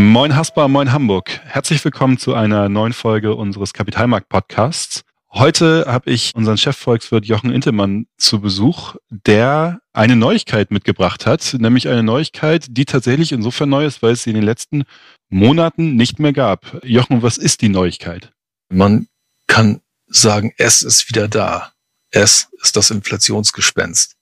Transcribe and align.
Moin 0.00 0.34
Haspa, 0.34 0.66
moin 0.66 0.92
Hamburg. 0.92 1.42
Herzlich 1.44 1.84
willkommen 1.84 2.16
zu 2.16 2.32
einer 2.32 2.70
neuen 2.70 2.94
Folge 2.94 3.34
unseres 3.34 3.74
Kapitalmarkt-Podcasts. 3.74 5.02
Heute 5.30 5.84
habe 5.86 6.10
ich 6.10 6.34
unseren 6.34 6.56
Chefvolkswirt 6.56 7.26
Jochen 7.26 7.52
Intemann 7.52 8.06
zu 8.16 8.40
Besuch, 8.40 8.96
der 9.10 9.82
eine 9.92 10.16
Neuigkeit 10.16 10.70
mitgebracht 10.70 11.26
hat, 11.26 11.54
nämlich 11.58 11.86
eine 11.86 12.02
Neuigkeit, 12.02 12.64
die 12.70 12.86
tatsächlich 12.86 13.30
insofern 13.30 13.68
neu 13.68 13.84
ist, 13.84 14.02
weil 14.02 14.12
es 14.12 14.22
sie 14.22 14.30
in 14.30 14.36
den 14.36 14.42
letzten 14.42 14.84
Monaten 15.28 15.96
nicht 15.96 16.18
mehr 16.18 16.32
gab. 16.32 16.82
Jochen, 16.82 17.20
was 17.20 17.36
ist 17.36 17.60
die 17.60 17.68
Neuigkeit? 17.68 18.32
Man 18.70 19.06
kann 19.48 19.82
sagen, 20.06 20.54
es 20.56 20.80
ist 20.80 21.10
wieder 21.10 21.28
da. 21.28 21.72
Es 22.10 22.48
ist 22.62 22.74
das 22.74 22.90
Inflationsgespenst. 22.90 24.16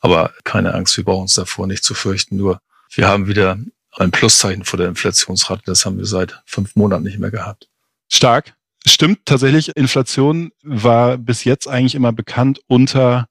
Aber 0.00 0.34
keine 0.42 0.74
Angst, 0.74 0.96
wir 0.96 1.04
brauchen 1.04 1.22
uns 1.22 1.34
davor 1.34 1.68
nicht 1.68 1.84
zu 1.84 1.94
fürchten. 1.94 2.36
Nur 2.36 2.60
wir 2.92 3.06
haben 3.06 3.28
wieder 3.28 3.60
ein 3.96 4.10
Pluszeichen 4.10 4.64
vor 4.64 4.78
der 4.78 4.88
Inflationsrate. 4.88 5.62
Das 5.66 5.84
haben 5.84 5.98
wir 5.98 6.06
seit 6.06 6.42
fünf 6.46 6.76
Monaten 6.76 7.04
nicht 7.04 7.18
mehr 7.18 7.30
gehabt. 7.30 7.68
Stark. 8.08 8.54
Stimmt 8.86 9.26
tatsächlich, 9.26 9.76
Inflation 9.76 10.52
war 10.62 11.18
bis 11.18 11.44
jetzt 11.44 11.68
eigentlich 11.68 11.94
immer 11.94 12.12
bekannt 12.12 12.60
unter 12.66 13.26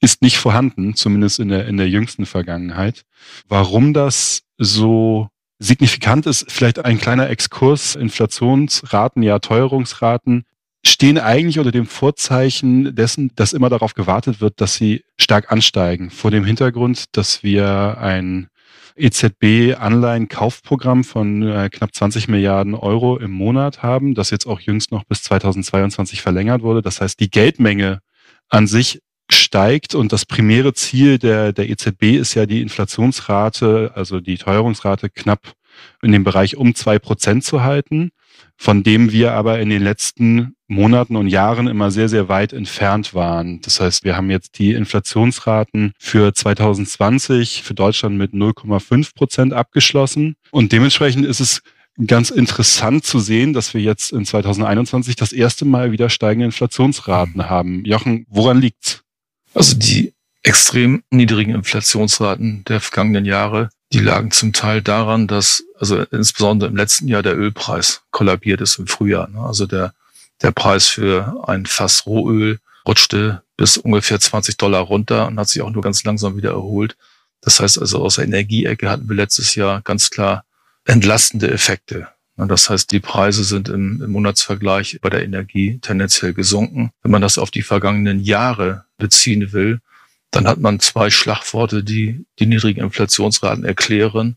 ist 0.00 0.22
nicht 0.22 0.38
vorhanden, 0.38 0.94
zumindest 0.94 1.40
in 1.40 1.48
der, 1.48 1.66
in 1.66 1.76
der 1.76 1.88
jüngsten 1.88 2.26
Vergangenheit. 2.26 3.04
Warum 3.48 3.94
das 3.94 4.42
so 4.58 5.28
signifikant 5.58 6.26
ist, 6.26 6.50
vielleicht 6.50 6.84
ein 6.84 6.98
kleiner 6.98 7.30
Exkurs. 7.30 7.94
Inflationsraten, 7.94 9.22
ja 9.22 9.38
Teuerungsraten 9.38 10.44
stehen 10.86 11.18
eigentlich 11.18 11.58
unter 11.58 11.72
dem 11.72 11.86
Vorzeichen 11.86 12.94
dessen, 12.94 13.30
dass 13.36 13.54
immer 13.54 13.70
darauf 13.70 13.94
gewartet 13.94 14.40
wird, 14.42 14.60
dass 14.60 14.74
sie 14.74 15.04
stark 15.16 15.50
ansteigen. 15.50 16.10
Vor 16.10 16.30
dem 16.30 16.44
Hintergrund, 16.44 17.16
dass 17.16 17.42
wir 17.42 17.96
ein 17.98 18.48
EZB-Anleihenkaufprogramm 18.96 21.04
von 21.04 21.42
äh, 21.42 21.68
knapp 21.70 21.94
20 21.94 22.28
Milliarden 22.28 22.74
Euro 22.74 23.16
im 23.16 23.32
Monat 23.32 23.82
haben, 23.82 24.14
das 24.14 24.30
jetzt 24.30 24.46
auch 24.46 24.60
jüngst 24.60 24.92
noch 24.92 25.04
bis 25.04 25.22
2022 25.24 26.22
verlängert 26.22 26.62
wurde. 26.62 26.82
Das 26.82 27.00
heißt, 27.00 27.18
die 27.20 27.30
Geldmenge 27.30 28.00
an 28.48 28.66
sich 28.66 29.00
steigt 29.30 29.94
und 29.94 30.12
das 30.12 30.26
primäre 30.26 30.74
Ziel 30.74 31.18
der, 31.18 31.52
der 31.52 31.68
EZB 31.68 32.16
ist 32.16 32.34
ja 32.34 32.46
die 32.46 32.60
Inflationsrate, 32.60 33.92
also 33.94 34.20
die 34.20 34.36
Teuerungsrate 34.36 35.10
knapp 35.10 35.52
in 36.02 36.12
dem 36.12 36.24
Bereich 36.24 36.56
um 36.56 36.74
zwei 36.74 36.98
Prozent 36.98 37.44
zu 37.44 37.62
halten 37.62 38.10
von 38.56 38.82
dem 38.82 39.12
wir 39.12 39.32
aber 39.32 39.58
in 39.60 39.68
den 39.68 39.82
letzten 39.82 40.54
Monaten 40.66 41.16
und 41.16 41.28
Jahren 41.28 41.66
immer 41.66 41.90
sehr, 41.90 42.08
sehr 42.08 42.28
weit 42.28 42.52
entfernt 42.52 43.14
waren. 43.14 43.60
Das 43.60 43.80
heißt, 43.80 44.04
wir 44.04 44.16
haben 44.16 44.30
jetzt 44.30 44.58
die 44.58 44.72
Inflationsraten 44.72 45.92
für 45.98 46.32
2020 46.32 47.62
für 47.62 47.74
Deutschland 47.74 48.16
mit 48.16 48.32
0,5 48.32 49.14
Prozent 49.14 49.52
abgeschlossen. 49.52 50.36
Und 50.50 50.72
dementsprechend 50.72 51.26
ist 51.26 51.40
es 51.40 51.62
ganz 52.06 52.30
interessant 52.30 53.04
zu 53.04 53.20
sehen, 53.20 53.52
dass 53.52 53.74
wir 53.74 53.80
jetzt 53.80 54.12
in 54.12 54.24
2021 54.24 55.16
das 55.16 55.32
erste 55.32 55.64
Mal 55.64 55.92
wieder 55.92 56.10
steigende 56.10 56.46
Inflationsraten 56.46 57.36
mhm. 57.36 57.50
haben. 57.50 57.84
Jochen, 57.84 58.26
woran 58.28 58.60
liegt's? 58.60 59.02
Also 59.54 59.76
die 59.76 60.14
extrem 60.42 61.02
niedrigen 61.10 61.54
Inflationsraten 61.54 62.64
der 62.64 62.80
vergangenen 62.80 63.24
Jahre 63.24 63.70
die 63.94 64.00
lagen 64.00 64.32
zum 64.32 64.52
Teil 64.52 64.82
daran, 64.82 65.28
dass 65.28 65.64
also 65.84 66.02
insbesondere 66.10 66.70
im 66.70 66.76
letzten 66.76 67.08
Jahr 67.08 67.22
der 67.22 67.36
Ölpreis 67.36 68.02
kollabiert 68.10 68.62
ist 68.62 68.78
im 68.78 68.86
Frühjahr. 68.86 69.28
Ne? 69.28 69.40
Also 69.40 69.66
der, 69.66 69.92
der 70.40 70.50
Preis 70.50 70.86
für 70.86 71.44
ein 71.46 71.66
Fass 71.66 72.06
Rohöl 72.06 72.58
rutschte 72.88 73.42
bis 73.58 73.76
ungefähr 73.76 74.18
20 74.18 74.56
Dollar 74.56 74.80
runter 74.80 75.26
und 75.26 75.38
hat 75.38 75.48
sich 75.48 75.60
auch 75.60 75.70
nur 75.70 75.82
ganz 75.82 76.02
langsam 76.04 76.36
wieder 76.36 76.52
erholt. 76.52 76.96
Das 77.42 77.60
heißt 77.60 77.78
also 77.78 78.02
aus 78.02 78.14
der 78.14 78.24
Energieecke 78.24 78.88
hatten 78.88 79.08
wir 79.08 79.16
letztes 79.16 79.54
Jahr 79.54 79.82
ganz 79.82 80.08
klar 80.08 80.44
entlastende 80.86 81.50
Effekte. 81.50 82.08
Das 82.36 82.68
heißt, 82.68 82.90
die 82.90 83.00
Preise 83.00 83.44
sind 83.44 83.68
im, 83.68 84.02
im 84.02 84.10
Monatsvergleich 84.10 84.98
bei 85.02 85.10
der 85.10 85.22
Energie 85.22 85.78
tendenziell 85.80 86.32
gesunken. 86.32 86.90
Wenn 87.02 87.12
man 87.12 87.22
das 87.22 87.38
auf 87.38 87.50
die 87.50 87.62
vergangenen 87.62 88.20
Jahre 88.20 88.86
beziehen 88.96 89.52
will, 89.52 89.80
dann 90.32 90.48
hat 90.48 90.58
man 90.58 90.80
zwei 90.80 91.10
Schlagworte, 91.10 91.84
die 91.84 92.24
die 92.40 92.46
niedrigen 92.46 92.80
Inflationsraten 92.80 93.64
erklären. 93.64 94.36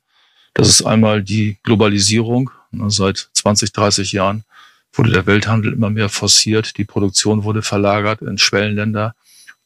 Das 0.57 0.69
ist 0.69 0.81
einmal 0.81 1.21
die 1.21 1.57
Globalisierung. 1.61 2.49
Seit 2.87 3.29
20, 3.33 3.73
30 3.73 4.11
Jahren 4.11 4.43
wurde 4.91 5.11
der 5.11 5.27
Welthandel 5.27 5.71
immer 5.71 5.91
mehr 5.91 6.09
forciert. 6.09 6.79
Die 6.79 6.83
Produktion 6.83 7.43
wurde 7.43 7.61
verlagert 7.61 8.23
in 8.23 8.39
Schwellenländer. 8.39 9.13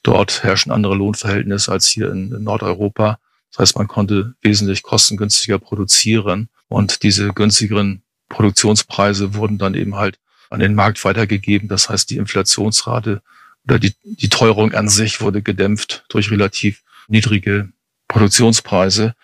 Dort 0.04 0.44
herrschen 0.44 0.70
andere 0.70 0.96
Lohnverhältnisse 0.96 1.72
als 1.72 1.88
hier 1.88 2.12
in, 2.12 2.44
Nordeuropa. 2.44 3.20
Das 3.52 3.60
heißt, 3.60 3.78
man 3.78 3.88
konnte 3.88 4.34
wesentlich 4.42 4.84
kostengünstiger 4.84 5.60
produzieren 5.60 6.50
und 6.68 7.04
diese 7.04 7.30
günstigeren 7.30 8.02
Produktionspreise 8.28 9.34
wurden 9.34 9.58
dann 9.58 9.76
eben 9.76 9.96
halt 9.96 10.20
an 10.50 10.60
den 10.60 10.76
Markt 10.76 11.02
weitergegeben. 11.06 11.70
Das 11.70 11.88
heißt, 11.88 12.10
die 12.10 12.18
Inflationsrate 12.18 13.22
oder 13.64 13.80
die, 13.80 13.94
die 14.04 14.28
Teuerung 14.28 14.74
an 14.74 14.90
sich 14.90 15.22
wurde 15.22 15.42
gedämpft 15.42 16.04
durch 16.10 16.32
relativ 16.32 16.84
niedrige 17.08 17.70
Produktionspreise. 18.10 19.16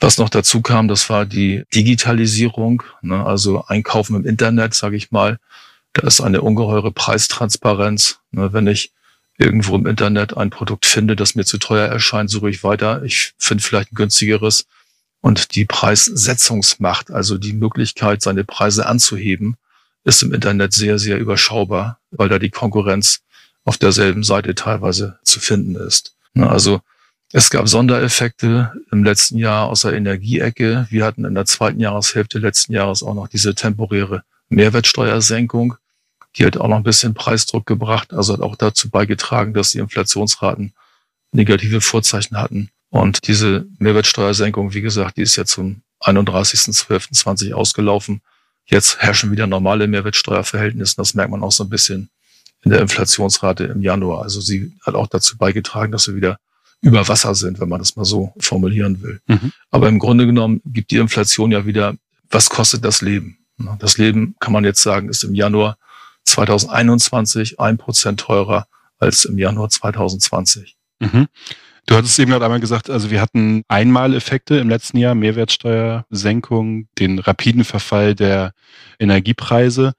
Was 0.00 0.18
noch 0.18 0.28
dazu 0.28 0.60
kam, 0.60 0.88
das 0.88 1.08
war 1.08 1.24
die 1.24 1.64
Digitalisierung, 1.74 2.82
ne, 3.02 3.24
also 3.24 3.64
Einkaufen 3.66 4.16
im 4.16 4.26
Internet, 4.26 4.74
sage 4.74 4.96
ich 4.96 5.10
mal. 5.10 5.38
Da 5.92 6.06
ist 6.06 6.20
eine 6.20 6.42
ungeheure 6.42 6.90
Preistransparenz. 6.92 8.18
Ne, 8.32 8.52
wenn 8.52 8.66
ich 8.66 8.92
irgendwo 9.38 9.76
im 9.76 9.86
Internet 9.86 10.36
ein 10.36 10.50
Produkt 10.50 10.86
finde, 10.86 11.16
das 11.16 11.34
mir 11.34 11.44
zu 11.44 11.58
teuer 11.58 11.88
erscheint, 11.88 12.30
suche 12.30 12.50
ich 12.50 12.64
weiter. 12.64 13.02
Ich 13.04 13.32
finde 13.38 13.62
vielleicht 13.62 13.92
ein 13.92 13.96
günstigeres. 13.96 14.66
Und 15.20 15.54
die 15.54 15.64
Preissetzungsmacht, 15.64 17.10
also 17.10 17.38
die 17.38 17.54
Möglichkeit, 17.54 18.20
seine 18.20 18.44
Preise 18.44 18.86
anzuheben, 18.86 19.56
ist 20.04 20.22
im 20.22 20.34
Internet 20.34 20.74
sehr, 20.74 20.98
sehr 20.98 21.18
überschaubar, 21.18 21.98
weil 22.10 22.28
da 22.28 22.38
die 22.38 22.50
Konkurrenz 22.50 23.20
auf 23.64 23.78
derselben 23.78 24.22
Seite 24.22 24.54
teilweise 24.54 25.18
zu 25.22 25.40
finden 25.40 25.76
ist. 25.76 26.14
Ne, 26.34 26.48
also 26.48 26.82
es 27.36 27.50
gab 27.50 27.66
Sondereffekte 27.66 28.72
im 28.92 29.02
letzten 29.02 29.38
Jahr 29.38 29.66
aus 29.66 29.80
der 29.80 29.94
Energieecke. 29.94 30.86
Wir 30.88 31.04
hatten 31.04 31.24
in 31.24 31.34
der 31.34 31.46
zweiten 31.46 31.80
Jahreshälfte 31.80 32.38
letzten 32.38 32.72
Jahres 32.72 33.02
auch 33.02 33.14
noch 33.14 33.26
diese 33.26 33.56
temporäre 33.56 34.22
Mehrwertsteuersenkung. 34.50 35.74
Die 36.36 36.46
hat 36.46 36.56
auch 36.56 36.68
noch 36.68 36.76
ein 36.76 36.84
bisschen 36.84 37.12
Preisdruck 37.12 37.66
gebracht, 37.66 38.14
also 38.14 38.34
hat 38.34 38.40
auch 38.40 38.54
dazu 38.54 38.88
beigetragen, 38.88 39.52
dass 39.52 39.72
die 39.72 39.80
Inflationsraten 39.80 40.74
negative 41.32 41.80
Vorzeichen 41.80 42.36
hatten. 42.36 42.70
Und 42.90 43.26
diese 43.26 43.66
Mehrwertsteuersenkung, 43.80 44.72
wie 44.72 44.82
gesagt, 44.82 45.16
die 45.16 45.22
ist 45.22 45.34
ja 45.34 45.44
zum 45.44 45.82
31.12.20 46.02 47.52
ausgelaufen. 47.52 48.20
Jetzt 48.64 48.98
herrschen 48.98 49.32
wieder 49.32 49.48
normale 49.48 49.88
Mehrwertsteuerverhältnisse. 49.88 50.94
Das 50.94 51.14
merkt 51.14 51.32
man 51.32 51.42
auch 51.42 51.50
so 51.50 51.64
ein 51.64 51.68
bisschen 51.68 52.10
in 52.62 52.70
der 52.70 52.80
Inflationsrate 52.80 53.64
im 53.64 53.82
Januar. 53.82 54.22
Also 54.22 54.40
sie 54.40 54.72
hat 54.82 54.94
auch 54.94 55.08
dazu 55.08 55.36
beigetragen, 55.36 55.90
dass 55.90 56.06
wir 56.06 56.14
wieder 56.14 56.38
über 56.84 57.08
Wasser 57.08 57.34
sind, 57.34 57.60
wenn 57.60 57.68
man 57.68 57.78
das 57.78 57.96
mal 57.96 58.04
so 58.04 58.34
formulieren 58.38 59.02
will. 59.02 59.20
Mhm. 59.26 59.52
Aber 59.70 59.88
im 59.88 59.98
Grunde 59.98 60.26
genommen 60.26 60.60
gibt 60.66 60.90
die 60.90 60.98
Inflation 60.98 61.50
ja 61.50 61.64
wieder, 61.64 61.94
was 62.30 62.50
kostet 62.50 62.84
das 62.84 63.00
Leben? 63.00 63.38
Das 63.78 63.96
Leben, 63.96 64.34
kann 64.38 64.52
man 64.52 64.64
jetzt 64.64 64.82
sagen, 64.82 65.08
ist 65.08 65.24
im 65.24 65.34
Januar 65.34 65.78
2021 66.24 67.58
ein 67.58 67.78
Prozent 67.78 68.20
teurer 68.20 68.66
als 68.98 69.24
im 69.24 69.38
Januar 69.38 69.70
2020. 69.70 70.76
Mhm. 71.00 71.28
Du 71.86 71.94
hattest 71.94 72.18
eben 72.18 72.30
gerade 72.30 72.44
einmal 72.44 72.60
gesagt, 72.60 72.90
also 72.90 73.10
wir 73.10 73.20
hatten 73.20 73.62
Einmaleffekte 73.68 74.56
im 74.56 74.68
letzten 74.68 74.98
Jahr, 74.98 75.14
Mehrwertsteuersenkung, 75.14 76.88
den 76.98 77.18
rapiden 77.18 77.64
Verfall 77.64 78.14
der 78.14 78.52
Energiepreise. 78.98 79.92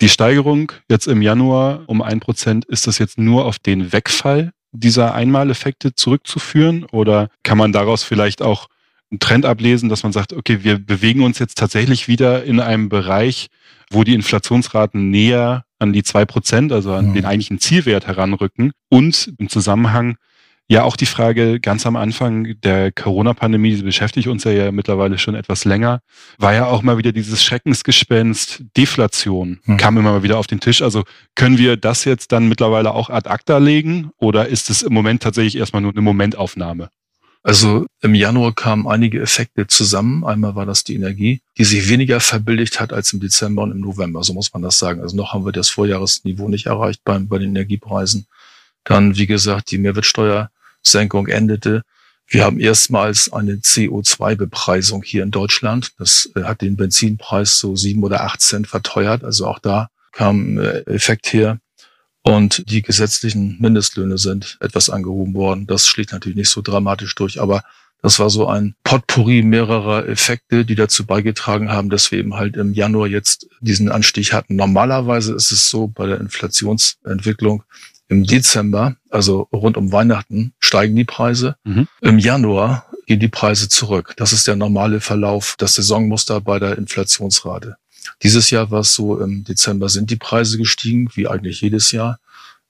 Die 0.00 0.08
Steigerung 0.08 0.72
jetzt 0.88 1.08
im 1.08 1.20
Januar 1.20 1.82
um 1.86 2.00
ein 2.00 2.20
Prozent, 2.20 2.64
ist 2.66 2.86
das 2.86 2.98
jetzt 2.98 3.18
nur 3.18 3.44
auf 3.44 3.58
den 3.58 3.92
Wegfall 3.92 4.52
dieser 4.72 5.14
Einmaleffekte 5.14 5.94
zurückzuführen 5.94 6.84
oder 6.84 7.28
kann 7.42 7.58
man 7.58 7.72
daraus 7.72 8.02
vielleicht 8.02 8.42
auch 8.42 8.68
einen 9.10 9.20
Trend 9.20 9.44
ablesen, 9.44 9.88
dass 9.88 10.02
man 10.02 10.12
sagt, 10.12 10.32
okay, 10.32 10.64
wir 10.64 10.78
bewegen 10.78 11.22
uns 11.22 11.38
jetzt 11.38 11.58
tatsächlich 11.58 12.08
wieder 12.08 12.44
in 12.44 12.60
einem 12.60 12.88
Bereich, 12.88 13.48
wo 13.90 14.04
die 14.04 14.14
Inflationsraten 14.14 15.10
näher 15.10 15.64
an 15.78 15.92
die 15.92 16.02
zwei 16.02 16.24
Prozent, 16.24 16.72
also 16.72 16.94
an 16.94 17.10
mhm. 17.10 17.14
den 17.14 17.24
eigentlichen 17.26 17.58
Zielwert 17.58 18.06
heranrücken 18.06 18.72
und 18.88 19.34
im 19.38 19.48
Zusammenhang 19.48 20.16
ja, 20.72 20.84
auch 20.84 20.96
die 20.96 21.04
Frage 21.04 21.60
ganz 21.60 21.84
am 21.84 21.96
Anfang 21.96 22.58
der 22.62 22.92
Corona-Pandemie, 22.92 23.76
die 23.76 23.82
beschäftigt 23.82 24.26
uns 24.26 24.44
ja, 24.44 24.52
ja 24.52 24.72
mittlerweile 24.72 25.18
schon 25.18 25.34
etwas 25.34 25.66
länger, 25.66 26.00
war 26.38 26.54
ja 26.54 26.64
auch 26.64 26.80
mal 26.80 26.96
wieder 26.96 27.12
dieses 27.12 27.44
Schreckensgespenst 27.44 28.64
Deflation, 28.74 29.60
hm. 29.64 29.76
kam 29.76 29.98
immer 29.98 30.12
mal 30.12 30.22
wieder 30.22 30.38
auf 30.38 30.46
den 30.46 30.60
Tisch. 30.60 30.80
Also 30.80 31.04
können 31.34 31.58
wir 31.58 31.76
das 31.76 32.06
jetzt 32.06 32.32
dann 32.32 32.48
mittlerweile 32.48 32.94
auch 32.94 33.10
ad 33.10 33.28
acta 33.28 33.58
legen 33.58 34.12
oder 34.16 34.48
ist 34.48 34.70
es 34.70 34.80
im 34.80 34.94
Moment 34.94 35.22
tatsächlich 35.22 35.58
erstmal 35.58 35.82
nur 35.82 35.92
eine 35.92 36.00
Momentaufnahme? 36.00 36.88
Also 37.42 37.84
im 38.00 38.14
Januar 38.14 38.54
kamen 38.54 38.86
einige 38.86 39.20
Effekte 39.20 39.66
zusammen. 39.66 40.24
Einmal 40.24 40.54
war 40.54 40.64
das 40.64 40.84
die 40.84 40.94
Energie, 40.94 41.42
die 41.58 41.64
sich 41.64 41.90
weniger 41.90 42.18
verbilligt 42.18 42.80
hat 42.80 42.94
als 42.94 43.12
im 43.12 43.20
Dezember 43.20 43.62
und 43.64 43.72
im 43.72 43.80
November, 43.80 44.24
so 44.24 44.32
muss 44.32 44.54
man 44.54 44.62
das 44.62 44.78
sagen. 44.78 45.02
Also 45.02 45.18
noch 45.18 45.34
haben 45.34 45.44
wir 45.44 45.52
das 45.52 45.68
Vorjahresniveau 45.68 46.48
nicht 46.48 46.64
erreicht 46.64 47.02
beim, 47.04 47.28
bei 47.28 47.36
den 47.36 47.50
Energiepreisen. 47.50 48.26
Dann, 48.84 49.16
wie 49.16 49.26
gesagt, 49.26 49.70
die 49.70 49.78
Mehrwertsteuersenkung 50.82 51.28
endete. 51.28 51.82
Wir 52.28 52.44
haben 52.44 52.60
erstmals 52.60 53.32
eine 53.32 53.56
CO2-Bepreisung 53.56 55.02
hier 55.02 55.22
in 55.22 55.30
Deutschland. 55.30 55.90
Das 55.98 56.30
äh, 56.34 56.44
hat 56.44 56.62
den 56.62 56.76
Benzinpreis 56.76 57.58
so 57.58 57.76
sieben 57.76 58.02
oder 58.04 58.22
acht 58.22 58.40
Cent 58.40 58.66
verteuert. 58.66 59.24
Also 59.24 59.46
auch 59.46 59.58
da 59.58 59.88
kam 60.12 60.58
äh, 60.58 60.80
Effekt 60.86 61.32
her. 61.32 61.58
Und 62.22 62.70
die 62.70 62.82
gesetzlichen 62.82 63.56
Mindestlöhne 63.60 64.16
sind 64.16 64.56
etwas 64.60 64.88
angehoben 64.88 65.34
worden. 65.34 65.66
Das 65.66 65.88
schlägt 65.88 66.12
natürlich 66.12 66.36
nicht 66.36 66.50
so 66.50 66.62
dramatisch 66.62 67.14
durch, 67.16 67.40
aber 67.40 67.64
das 68.00 68.18
war 68.18 68.30
so 68.30 68.46
ein 68.46 68.74
Potpourri 68.84 69.42
mehrerer 69.42 70.08
Effekte, 70.08 70.64
die 70.64 70.74
dazu 70.74 71.04
beigetragen 71.04 71.70
haben, 71.70 71.90
dass 71.90 72.10
wir 72.10 72.18
eben 72.18 72.34
halt 72.34 72.56
im 72.56 72.74
Januar 72.74 73.08
jetzt 73.08 73.48
diesen 73.60 73.90
Anstieg 73.90 74.32
hatten. 74.32 74.56
Normalerweise 74.56 75.34
ist 75.34 75.52
es 75.52 75.68
so 75.68 75.88
bei 75.88 76.06
der 76.06 76.20
Inflationsentwicklung, 76.20 77.64
im 78.12 78.24
Dezember, 78.24 78.96
also 79.08 79.48
rund 79.52 79.78
um 79.78 79.90
Weihnachten, 79.90 80.52
steigen 80.58 80.94
die 80.94 81.04
Preise. 81.04 81.56
Mhm. 81.64 81.88
Im 82.02 82.18
Januar 82.18 82.86
gehen 83.06 83.20
die 83.20 83.28
Preise 83.28 83.70
zurück. 83.70 84.12
Das 84.18 84.34
ist 84.34 84.46
der 84.46 84.54
normale 84.54 85.00
Verlauf, 85.00 85.54
das 85.56 85.74
Saisonmuster 85.74 86.42
bei 86.42 86.58
der 86.58 86.76
Inflationsrate. 86.76 87.76
Dieses 88.22 88.50
Jahr 88.50 88.70
war 88.70 88.80
es 88.80 88.94
so, 88.94 89.18
im 89.18 89.44
Dezember 89.44 89.88
sind 89.88 90.10
die 90.10 90.16
Preise 90.16 90.58
gestiegen, 90.58 91.08
wie 91.14 91.26
eigentlich 91.26 91.62
jedes 91.62 91.90
Jahr. 91.90 92.18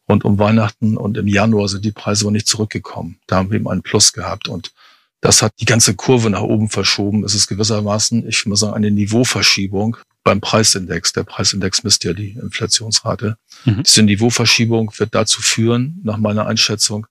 Rund 0.09 0.25
um 0.25 0.39
Weihnachten 0.39 0.97
und 0.97 1.17
im 1.17 1.27
Januar 1.27 1.69
sind 1.69 1.85
die 1.85 1.93
Preise 1.93 2.25
aber 2.25 2.33
nicht 2.33 2.47
zurückgekommen. 2.47 3.19
Da 3.27 3.37
haben 3.37 3.51
wir 3.51 3.57
eben 3.57 3.69
einen 3.69 3.83
Plus 3.83 4.13
gehabt 4.13 4.47
und 4.47 4.73
das 5.21 5.43
hat 5.43 5.55
die 5.59 5.65
ganze 5.65 5.95
Kurve 5.95 6.31
nach 6.31 6.43
oben 6.43 6.69
verschoben. 6.69 7.25
Es 7.25 7.35
ist 7.35 7.49
gewissermaßen, 7.49 8.29
ich 8.29 8.47
mal 8.47 8.57
sagen, 8.57 8.75
eine 8.75 8.93
Niveauverschiebung 8.93 9.97
beim 10.25 10.41
Preisindex. 10.41 11.13
Der 11.13 11.25
Preisindex 11.25 11.83
misst 11.83 12.05
ja 12.05 12.13
die 12.13 12.31
Inflationsrate. 12.31 13.37
Mhm. 13.65 13.83
Diese 13.83 14.03
Niveauverschiebung 14.03 14.93
wird 14.99 15.15
dazu 15.15 15.43
führen, 15.43 16.01
nach 16.05 16.19
meiner 16.19 16.47
Einschätzung, 16.47 17.07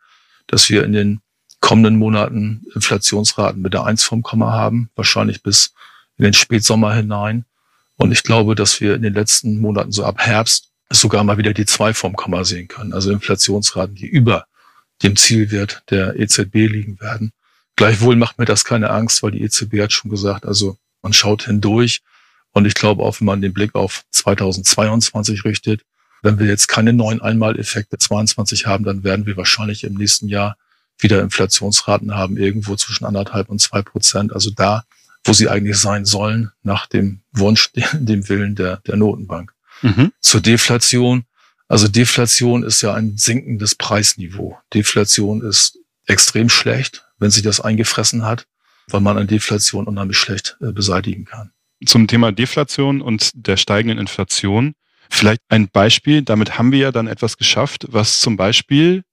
dass 0.47 0.69
wir 0.69 0.83
in 0.83 0.93
den 0.93 1.21
kommenden 1.59 1.97
Monaten 1.97 2.65
Inflationsraten 2.73 3.61
mit 3.61 3.73
der 3.73 3.85
1 3.85 4.03
vom 4.03 4.23
Komma 4.23 4.51
haben, 4.51 4.89
wahrscheinlich 4.95 5.43
bis 5.43 5.73
in 6.17 6.23
den 6.23 6.33
Spätsommer 6.33 6.93
hinein. 6.93 7.45
Und 7.97 8.11
ich 8.11 8.23
glaube, 8.23 8.55
dass 8.55 8.81
wir 8.81 8.95
in 8.95 9.03
den 9.03 9.13
letzten 9.13 9.59
Monaten 9.59 9.91
so 9.91 10.03
ab 10.03 10.19
Herbst 10.19 10.69
sogar 10.89 11.23
mal 11.23 11.37
wieder 11.37 11.53
die 11.53 11.65
2 11.65 11.93
vom 11.93 12.15
Komma 12.15 12.43
sehen 12.43 12.67
können. 12.67 12.93
Also 12.93 13.11
Inflationsraten, 13.11 13.95
die 13.95 14.07
über 14.07 14.45
dem 15.03 15.15
Zielwert 15.15 15.83
der 15.89 16.19
EZB 16.19 16.67
liegen 16.67 16.99
werden. 16.99 17.31
Gleichwohl 17.75 18.15
macht 18.15 18.37
mir 18.39 18.45
das 18.45 18.65
keine 18.65 18.89
Angst, 18.89 19.23
weil 19.23 19.31
die 19.31 19.41
EZB 19.41 19.81
hat 19.81 19.93
schon 19.93 20.11
gesagt, 20.11 20.45
also 20.45 20.77
man 21.01 21.13
schaut 21.13 21.45
hindurch. 21.45 22.01
Und 22.53 22.65
ich 22.65 22.73
glaube 22.73 23.03
auch, 23.03 23.19
wenn 23.19 23.25
man 23.25 23.41
den 23.41 23.53
Blick 23.53 23.75
auf 23.75 24.03
2022 24.11 25.45
richtet, 25.45 25.81
wenn 26.21 26.39
wir 26.39 26.47
jetzt 26.47 26.67
keine 26.67 26.93
neuen 26.93 27.21
Einmaleffekte 27.21 27.97
22 27.97 28.67
haben, 28.67 28.83
dann 28.83 29.03
werden 29.03 29.25
wir 29.25 29.37
wahrscheinlich 29.37 29.83
im 29.83 29.95
nächsten 29.95 30.27
Jahr 30.27 30.57
wieder 30.99 31.21
Inflationsraten 31.21 32.13
haben, 32.15 32.37
irgendwo 32.37 32.75
zwischen 32.75 33.05
anderthalb 33.05 33.49
und 33.49 33.59
zwei 33.59 33.81
Prozent. 33.81 34.33
Also 34.33 34.51
da, 34.51 34.83
wo 35.23 35.33
sie 35.33 35.49
eigentlich 35.49 35.77
sein 35.77 36.05
sollen, 36.05 36.51
nach 36.63 36.87
dem 36.87 37.21
Wunsch, 37.31 37.71
dem 37.93 38.29
Willen 38.29 38.55
der, 38.55 38.77
der 38.87 38.97
Notenbank. 38.97 39.53
Mhm. 39.81 40.11
Zur 40.19 40.41
Deflation. 40.41 41.25
Also 41.67 41.87
Deflation 41.87 42.63
ist 42.63 42.81
ja 42.81 42.93
ein 42.93 43.17
sinkendes 43.17 43.75
Preisniveau. 43.75 44.59
Deflation 44.73 45.41
ist 45.41 45.79
extrem 46.05 46.49
schlecht, 46.49 47.05
wenn 47.17 47.31
sie 47.31 47.41
das 47.41 47.61
eingefressen 47.61 48.25
hat, 48.25 48.45
weil 48.87 49.01
man 49.01 49.17
eine 49.17 49.27
Deflation 49.27 49.87
unheimlich 49.87 50.17
schlecht 50.17 50.57
äh, 50.61 50.71
beseitigen 50.71 51.25
kann. 51.25 51.51
Zum 51.85 52.07
Thema 52.07 52.31
Deflation 52.31 53.01
und 53.01 53.31
der 53.33 53.57
steigenden 53.57 53.97
Inflation 53.97 54.73
vielleicht 55.09 55.41
ein 55.49 55.67
Beispiel. 55.69 56.21
Damit 56.21 56.57
haben 56.57 56.71
wir 56.71 56.79
ja 56.79 56.91
dann 56.91 57.07
etwas 57.07 57.37
geschafft, 57.37 57.87
was 57.89 58.19
zum 58.19 58.37
Beispiel 58.37 59.03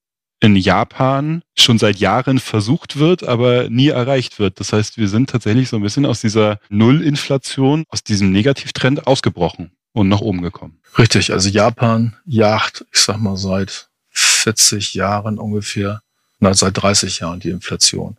in 0.40 0.54
Japan 0.54 1.42
schon 1.56 1.78
seit 1.78 1.96
Jahren 1.96 2.38
versucht 2.38 2.98
wird, 2.98 3.24
aber 3.24 3.68
nie 3.70 3.88
erreicht 3.88 4.38
wird. 4.38 4.60
Das 4.60 4.72
heißt, 4.72 4.96
wir 4.96 5.08
sind 5.08 5.30
tatsächlich 5.30 5.68
so 5.68 5.76
ein 5.76 5.82
bisschen 5.82 6.06
aus 6.06 6.20
dieser 6.20 6.60
Nullinflation, 6.68 7.84
aus 7.88 8.04
diesem 8.04 8.30
Negativtrend 8.30 9.06
ausgebrochen 9.06 9.72
und 9.92 10.08
nach 10.08 10.20
oben 10.20 10.42
gekommen. 10.42 10.80
Richtig, 10.96 11.32
also 11.32 11.48
Japan 11.48 12.16
jagt, 12.24 12.84
ich 12.92 13.00
sag 13.00 13.18
mal, 13.18 13.36
seit 13.36 13.88
40 14.10 14.94
Jahren 14.94 15.38
ungefähr 15.38 16.02
na, 16.40 16.54
seit 16.54 16.80
30 16.80 17.20
Jahren 17.20 17.40
die 17.40 17.50
Inflation. 17.50 18.16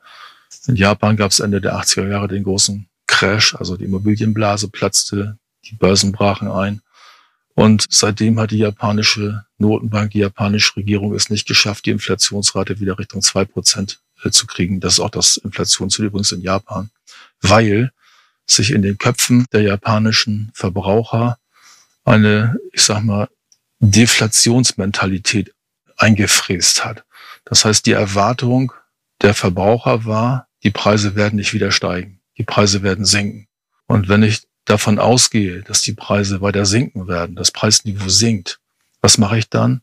In 0.68 0.76
Japan 0.76 1.16
gab 1.16 1.32
es 1.32 1.40
Ende 1.40 1.62
der 1.62 1.76
80er 1.76 2.10
Jahre 2.10 2.28
den 2.28 2.44
großen 2.44 2.88
Crash, 3.20 3.54
also 3.54 3.76
die 3.76 3.84
Immobilienblase 3.84 4.70
platzte, 4.70 5.38
die 5.66 5.76
Börsen 5.76 6.14
brachen 6.14 6.50
ein. 6.50 6.82
Und 7.54 7.86
seitdem 7.90 8.40
hat 8.40 8.52
die 8.52 8.60
japanische 8.60 9.46
Notenbank, 9.58 10.12
die 10.12 10.20
japanische 10.20 10.78
Regierung 10.78 11.14
es 11.14 11.30
nicht 11.30 11.46
geschafft, 11.46 11.86
die 11.86 11.90
Inflationsrate 11.90 12.80
wieder 12.80 12.98
Richtung 12.98 13.22
zwei 13.22 13.44
Prozent 13.44 14.00
äh, 14.24 14.30
zu 14.30 14.48
kriegen. 14.48 14.80
Das 14.80 14.94
ist 14.94 15.00
auch 15.02 15.10
das 15.10 15.36
Inflationsziel 15.36 16.06
übrigens 16.06 16.32
in 16.32 16.40
Japan, 16.40 16.92
weil 17.42 17.92
sich 18.46 18.72
in 18.72 18.84
den 18.84 18.98
Köpfen 18.98 19.46
der 19.52 19.64
japanischen 19.64 20.50
Verbraucher 20.54 21.38
eine, 22.06 22.58
ich 22.72 22.84
sag 22.84 23.04
mal, 23.04 23.28
Deflationsmentalität 23.80 25.54
eingefräst 25.98 26.86
hat. 26.86 27.04
Das 27.44 27.66
heißt, 27.66 27.86
die 27.86 27.92
Erwartung 27.92 28.72
der 29.22 29.34
Verbraucher 29.34 30.06
war, 30.06 30.48
die 30.64 30.72
Preise 30.72 31.16
werden 31.16 31.36
nicht 31.36 31.54
wieder 31.54 31.72
steigen, 31.74 32.19
die 32.40 32.44
Preise 32.44 32.82
werden 32.82 33.06
sinken. 33.06 33.48
Und 33.86 34.10
wenn 34.10 34.24
ich 34.24 34.48
davon 34.66 34.98
ausgehe, 34.98 35.62
dass 35.62 35.82
die 35.82 35.94
Preise 35.94 36.42
weiter 36.42 36.66
sinken 36.66 37.08
werden, 37.08 37.36
das 37.36 37.52
Preisniveau 37.52 38.10
sinkt, 38.10 38.60
was 39.02 39.18
mache 39.18 39.38
ich 39.38 39.50
dann? 39.50 39.82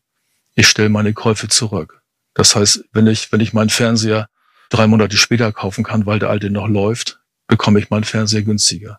Ich 0.55 0.67
stelle 0.67 0.89
meine 0.89 1.13
Käufe 1.13 1.49
zurück. 1.49 2.03
Das 2.35 2.57
heißt, 2.57 2.85
wenn 2.93 3.07
ich, 3.07 3.31
wenn 3.31 3.41
ich 3.41 3.53
meinen 3.53 3.71
Fernseher 3.71 4.29
drei 4.71 4.87
Monate 4.87 5.17
später 5.17 5.53
kaufen 5.53 5.85
kann, 5.85 6.07
weil 6.07 6.19
der 6.19 6.31
alte 6.31 6.51
noch 6.51 6.67
läuft, 6.67 7.21
bekomme 7.47 7.79
ich 7.79 7.91
meinen 7.91 8.05
Fernseher 8.05 8.43
günstiger. 8.43 8.99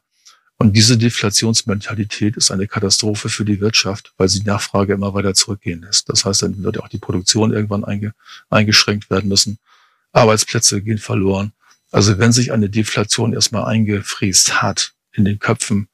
Und 0.57 0.73
diese 0.73 0.97
Deflationsmentalität 0.97 2.35
ist 2.35 2.49
eine 2.49 2.67
Katastrophe 2.67 3.29
für 3.29 3.45
die 3.45 3.61
Wirtschaft, 3.61 4.13
weil 4.17 4.27
sie 4.27 4.41
Nachfrage 4.41 4.93
immer 4.93 5.13
weiter 5.13 5.35
zurückgehen 5.35 5.81
lässt. 5.81 6.09
Das 6.09 6.25
heißt, 6.25 6.41
dann 6.41 6.63
wird 6.63 6.79
auch 6.79 6.87
die 6.87 6.97
Produktion 6.97 7.53
irgendwann 7.53 7.83
einge, 7.83 8.13
eingeschränkt 8.49 9.09
werden 9.11 9.29
müssen. 9.29 9.59
Arbeitsplätze 10.13 10.81
gehen 10.81 10.97
verloren. 10.97 11.53
Also 11.91 12.17
wenn 12.19 12.31
sich 12.31 12.51
eine 12.51 12.69
Deflation 12.69 13.33
erstmal 13.33 13.65
eingefriest 13.65 14.61
hat 14.61 14.93
in 15.13 15.25
den 15.25 15.39
Köpfen 15.39 15.87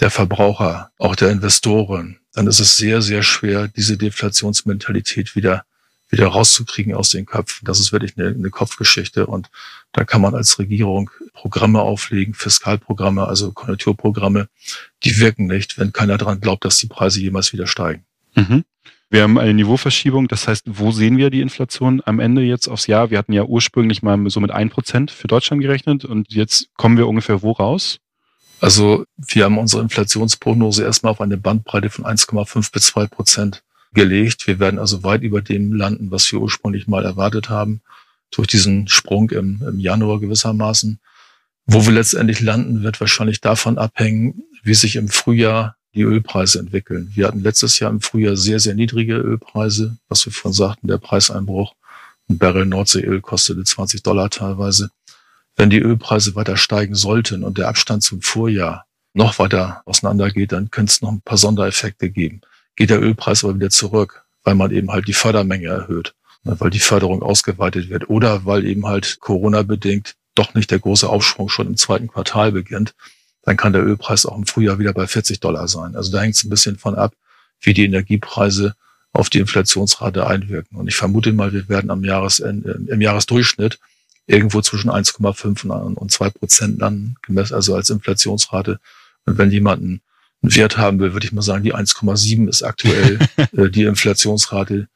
der 0.00 0.10
Verbraucher, 0.10 0.90
auch 0.98 1.16
der 1.16 1.30
Investoren, 1.30 2.18
dann 2.32 2.46
ist 2.46 2.60
es 2.60 2.76
sehr, 2.76 3.02
sehr 3.02 3.22
schwer, 3.22 3.68
diese 3.68 3.96
Deflationsmentalität 3.96 5.34
wieder 5.34 5.64
wieder 6.10 6.28
rauszukriegen 6.28 6.94
aus 6.94 7.10
den 7.10 7.26
Köpfen. 7.26 7.64
Das 7.64 7.80
ist 7.80 7.92
wirklich 7.92 8.16
eine, 8.16 8.28
eine 8.28 8.50
Kopfgeschichte 8.50 9.26
und 9.26 9.50
da 9.92 10.04
kann 10.04 10.20
man 10.20 10.34
als 10.34 10.58
Regierung 10.58 11.10
Programme 11.32 11.80
auflegen, 11.80 12.34
Fiskalprogramme, 12.34 13.26
also 13.26 13.52
Konjunkturprogramme, 13.52 14.48
die 15.04 15.18
wirken 15.18 15.46
nicht, 15.46 15.78
wenn 15.78 15.92
keiner 15.92 16.18
daran 16.18 16.40
glaubt, 16.40 16.64
dass 16.64 16.78
die 16.78 16.86
Preise 16.86 17.20
jemals 17.20 17.52
wieder 17.52 17.66
steigen. 17.66 18.04
Mhm. 18.34 18.64
Wir 19.10 19.22
haben 19.22 19.38
eine 19.38 19.54
Niveauverschiebung, 19.54 20.28
das 20.28 20.48
heißt, 20.48 20.64
wo 20.66 20.92
sehen 20.92 21.16
wir 21.16 21.30
die 21.30 21.40
Inflation 21.40 22.02
am 22.04 22.20
Ende 22.20 22.42
jetzt 22.42 22.68
aufs 22.68 22.86
Jahr? 22.86 23.10
Wir 23.10 23.16
hatten 23.16 23.32
ja 23.32 23.44
ursprünglich 23.44 24.02
mal 24.02 24.18
so 24.28 24.38
mit 24.38 24.50
ein 24.50 24.68
Prozent 24.68 25.10
für 25.10 25.28
Deutschland 25.28 25.62
gerechnet 25.62 26.04
und 26.04 26.30
jetzt 26.30 26.68
kommen 26.76 26.98
wir 26.98 27.08
ungefähr 27.08 27.40
wo 27.40 27.52
raus? 27.52 28.00
Also 28.60 29.04
wir 29.16 29.44
haben 29.44 29.56
unsere 29.56 29.82
Inflationsprognose 29.82 30.84
erstmal 30.84 31.12
auf 31.12 31.22
eine 31.22 31.38
Bandbreite 31.38 31.88
von 31.88 32.04
1,5 32.04 32.70
bis 32.70 32.82
2 32.86 33.06
Prozent 33.06 33.62
gelegt. 33.94 34.46
Wir 34.46 34.58
werden 34.58 34.78
also 34.78 35.04
weit 35.04 35.22
über 35.22 35.40
dem 35.40 35.72
landen, 35.72 36.10
was 36.10 36.30
wir 36.30 36.40
ursprünglich 36.40 36.86
mal 36.86 37.04
erwartet 37.04 37.48
haben, 37.48 37.80
durch 38.30 38.48
diesen 38.48 38.88
Sprung 38.88 39.30
im, 39.30 39.62
im 39.66 39.80
Januar 39.80 40.20
gewissermaßen. 40.20 41.00
Wo 41.64 41.86
wir 41.86 41.92
letztendlich 41.92 42.40
landen, 42.40 42.82
wird 42.82 43.00
wahrscheinlich 43.00 43.40
davon 43.40 43.78
abhängen, 43.78 44.42
wie 44.62 44.74
sich 44.74 44.96
im 44.96 45.08
Frühjahr 45.08 45.77
die 45.98 46.04
Ölpreise 46.04 46.58
entwickeln. 46.58 47.10
Wir 47.14 47.26
hatten 47.26 47.40
letztes 47.40 47.78
Jahr 47.78 47.90
im 47.90 48.00
Frühjahr 48.00 48.36
sehr, 48.36 48.60
sehr 48.60 48.74
niedrige 48.74 49.16
Ölpreise, 49.16 49.98
was 50.08 50.24
wir 50.24 50.32
vorhin 50.32 50.54
sagten, 50.54 50.88
der 50.88 50.98
Preiseinbruch. 50.98 51.74
Ein 52.28 52.38
Barrel 52.38 52.66
Nordseeöl 52.66 53.20
kostete 53.20 53.64
20 53.64 54.02
Dollar 54.02 54.30
teilweise. 54.30 54.90
Wenn 55.56 55.70
die 55.70 55.80
Ölpreise 55.80 56.34
weiter 56.34 56.56
steigen 56.56 56.94
sollten 56.94 57.44
und 57.44 57.58
der 57.58 57.68
Abstand 57.68 58.02
zum 58.02 58.22
Vorjahr 58.22 58.86
noch 59.12 59.38
weiter 59.38 59.82
auseinandergeht, 59.84 60.52
dann 60.52 60.70
könnte 60.70 60.90
es 60.90 61.02
noch 61.02 61.10
ein 61.10 61.20
paar 61.20 61.38
Sondereffekte 61.38 62.10
geben 62.10 62.40
geht 62.78 62.90
der 62.90 63.02
Ölpreis 63.02 63.42
aber 63.42 63.56
wieder 63.56 63.70
zurück, 63.70 64.24
weil 64.44 64.54
man 64.54 64.70
eben 64.70 64.92
halt 64.92 65.08
die 65.08 65.12
Fördermenge 65.12 65.66
erhöht, 65.66 66.14
ne, 66.44 66.58
weil 66.60 66.70
die 66.70 66.78
Förderung 66.78 67.22
ausgeweitet 67.22 67.90
wird 67.90 68.08
oder 68.08 68.46
weil 68.46 68.64
eben 68.64 68.86
halt 68.86 69.18
Corona-bedingt 69.18 70.14
doch 70.36 70.54
nicht 70.54 70.70
der 70.70 70.78
große 70.78 71.08
Aufschwung 71.08 71.48
schon 71.48 71.66
im 71.66 71.76
zweiten 71.76 72.06
Quartal 72.06 72.52
beginnt, 72.52 72.94
dann 73.48 73.56
kann 73.56 73.72
der 73.72 73.82
Ölpreis 73.82 74.26
auch 74.26 74.36
im 74.36 74.44
Frühjahr 74.44 74.78
wieder 74.78 74.92
bei 74.92 75.06
40 75.06 75.40
Dollar 75.40 75.68
sein. 75.68 75.96
Also 75.96 76.12
da 76.12 76.20
hängt 76.20 76.34
es 76.34 76.44
ein 76.44 76.50
bisschen 76.50 76.76
von 76.76 76.96
ab, 76.96 77.14
wie 77.62 77.72
die 77.72 77.86
Energiepreise 77.86 78.74
auf 79.14 79.30
die 79.30 79.38
Inflationsrate 79.38 80.26
einwirken. 80.26 80.76
Und 80.76 80.86
ich 80.86 80.96
vermute 80.96 81.32
mal, 81.32 81.54
wir 81.54 81.66
werden 81.66 81.90
am 81.90 82.04
Jahresende, 82.04 82.78
im 82.88 83.00
Jahresdurchschnitt 83.00 83.78
irgendwo 84.26 84.60
zwischen 84.60 84.90
1,5 84.90 85.64
und 85.94 86.10
2 86.10 86.28
Prozent 86.28 86.78
landen, 86.78 87.14
gemessen 87.22 87.54
also 87.54 87.74
als 87.74 87.88
Inflationsrate. 87.88 88.80
Und 89.24 89.38
wenn 89.38 89.50
jemand 89.50 89.82
einen 89.82 90.02
Wert 90.42 90.76
haben 90.76 90.98
will, 91.00 91.14
würde 91.14 91.24
ich 91.24 91.32
mal 91.32 91.40
sagen, 91.40 91.64
die 91.64 91.74
1,7 91.74 92.50
ist 92.50 92.62
aktuell 92.62 93.18
äh, 93.56 93.70
die 93.70 93.84
Inflationsrate, 93.84 94.88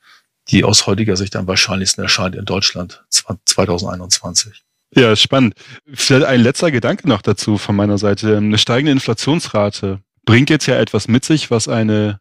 die 0.49 0.63
aus 0.63 0.87
heutiger 0.87 1.17
Sicht 1.17 1.37
am 1.37 1.47
wahrscheinlichsten 1.47 2.05
erscheint 2.05 2.35
in 2.35 2.45
Deutschland 2.45 3.03
2021. 3.09 4.63
Ja, 4.95 5.17
spannend. 5.17 5.55
Vielleicht 5.93 6.27
ein 6.27 6.41
letzter 6.41 6.71
Gedanke 6.71 7.09
noch 7.09 7.23
dazu 7.23 7.57
von 7.59 7.75
meiner 7.75 7.99
Seite. 7.99 8.37
Eine 8.37 8.59
steigende 8.59 8.93
Inflationsrate 8.93 10.01
bringt 10.25 10.51
jetzt 10.51 10.67
ja 10.67 10.77
etwas 10.77 11.09
mit 11.09 11.25
sich, 11.25 11.51
was 11.51 11.69
eine 11.69 12.19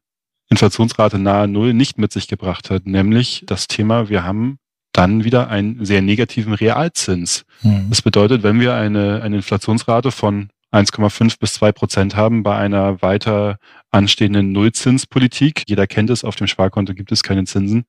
Inflationsrate 0.50 1.18
nahe 1.18 1.48
Null 1.48 1.74
nicht 1.74 1.98
mit 1.98 2.12
sich 2.12 2.28
gebracht 2.28 2.70
hat, 2.70 2.86
nämlich 2.86 3.44
das 3.46 3.68
Thema, 3.68 4.10
wir 4.10 4.24
haben 4.24 4.58
dann 4.92 5.24
wieder 5.24 5.50
einen 5.50 5.86
sehr 5.86 6.01
negativen 6.01 6.54
Realzins. 6.54 7.46
Mhm. 7.62 7.88
Das 7.90 8.01
bedeutet, 8.01 8.44
wenn 8.44 8.60
wir 8.60 8.75
eine, 8.75 9.22
eine 9.22 9.38
Inflationsrate 9.38 10.12
von 10.12 10.50
1,5 10.72 11.40
bis 11.40 11.54
2 11.56 11.72
Prozent 11.74 12.16
haben 12.16 12.44
bei 12.44 12.56
einer 12.56 13.01
weiter 13.01 13.58
anstehenden 13.92 14.54
Nullzinspolitik, 14.54 15.63
jeder 15.68 15.86
kennt 15.86 16.10
es, 16.10 16.24
auf 16.24 16.36
dem 16.36 16.48
Sparkonto 16.48 16.94
gibt 16.94 17.12
es 17.12 17.24
keine 17.24 17.44
Zinsen, 17.44 17.84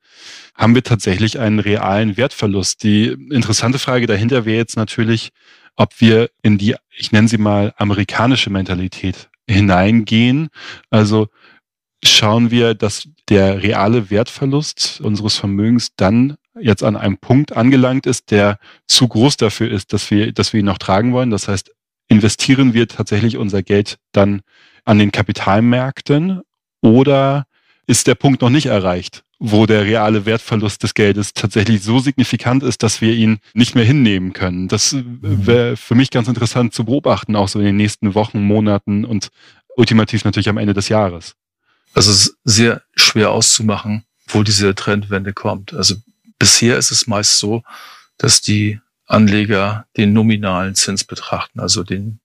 haben 0.55 0.75
wir 0.75 0.83
tatsächlich 0.83 1.39
einen 1.39 1.61
realen 1.61 2.17
Wertverlust. 2.17 2.83
Die 2.83 3.07
interessante 3.31 3.79
Frage 3.79 4.07
dahinter 4.07 4.45
wäre 4.45 4.57
jetzt 4.57 4.77
natürlich, 4.77 5.31
ob 5.77 6.01
wir 6.01 6.31
in 6.43 6.59
die, 6.59 6.75
ich 6.97 7.13
nenne 7.13 7.29
sie 7.29 7.39
mal, 7.39 7.73
amerikanische 7.77 8.51
Mentalität 8.51 9.31
hineingehen. 9.49 10.49
Also 10.91 11.29
schauen 12.05 12.51
wir, 12.51 12.75
dass 12.75 13.09
der 13.29 13.63
reale 13.63 14.11
Wertverlust 14.11 15.01
unseres 15.01 15.37
Vermögens 15.37 15.95
dann 15.97 16.37
jetzt 16.61 16.83
an 16.83 16.97
einem 16.97 17.19
Punkt 17.19 17.57
angelangt 17.57 18.07
ist, 18.07 18.31
der 18.31 18.59
zu 18.87 19.09
groß 19.09 19.37
dafür 19.37 19.71
ist, 19.71 19.93
dass 19.93 20.11
wir, 20.11 20.33
dass 20.33 20.53
wir 20.53 20.61
ihn 20.61 20.67
noch 20.67 20.79
tragen 20.79 21.13
wollen. 21.13 21.31
Das 21.31 21.49
heißt, 21.49 21.73
investieren 22.13 22.75
wir 22.75 22.89
tatsächlich 22.89 23.39
unser 23.39 23.63
Geld 23.63 23.99
dann 24.13 24.43
an 24.85 24.99
den 24.99 25.13
Kapitalmärkten 25.13 26.43
oder 26.83 27.47
ist 27.87 28.07
der 28.07 28.15
Punkt 28.15 28.43
noch 28.43 28.51
nicht 28.51 28.67
erreicht, 28.67 29.25
wo 29.39 29.65
der 29.65 29.85
reale 29.85 30.27
Wertverlust 30.27 30.83
des 30.83 30.93
Geldes 30.93 31.33
tatsächlich 31.33 31.83
so 31.83 32.01
signifikant 32.01 32.63
ist, 32.63 32.83
dass 32.83 33.01
wir 33.01 33.15
ihn 33.15 33.39
nicht 33.55 33.75
mehr 33.75 33.85
hinnehmen 33.85 34.35
können. 34.35 34.69
Das 34.69 34.93
mhm. 34.93 35.47
wäre 35.47 35.77
für 35.77 35.95
mich 35.95 36.11
ganz 36.11 36.29
interessant 36.29 36.75
zu 36.75 36.85
beobachten, 36.85 37.35
auch 37.35 37.49
so 37.49 37.59
in 37.59 37.65
den 37.65 37.77
nächsten 37.77 38.15
Wochen, 38.15 38.43
Monaten 38.43 39.07
und 39.07 39.31
ultimativ 39.75 40.25
natürlich 40.25 40.51
am 40.51 40.59
Ende 40.59 40.75
des 40.75 40.91
Jahres. 40.91 41.35
Also 41.95 42.11
es 42.11 42.27
ist 42.27 42.37
sehr 42.45 42.83
schwer 42.95 43.31
auszumachen, 43.31 44.05
wo 44.29 44.43
diese 44.43 44.75
Trendwende 44.75 45.33
kommt. 45.33 45.73
Also 45.73 45.95
bisher 46.39 46.77
ist 46.77 46.91
es 46.91 47.07
meist 47.07 47.39
so, 47.39 47.63
dass 48.19 48.43
die 48.43 48.81
Anleger 49.13 49.87
den 49.97 50.13
nominalen 50.13 50.75
Zins 50.75 51.05
betrachten, 51.05 51.61
also 51.61 51.83
den 51.83 52.21